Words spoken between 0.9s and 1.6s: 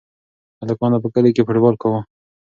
په کلي کې